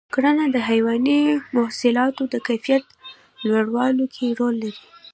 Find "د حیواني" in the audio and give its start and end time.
0.55-1.19